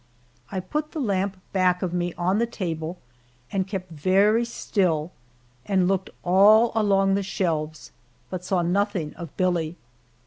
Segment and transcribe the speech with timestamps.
[0.51, 2.97] I put the lamp back of me on the table
[3.51, 5.11] and kept very still
[5.67, 7.91] and looked all along the shelves,
[8.31, 9.77] but saw nothing of Billie.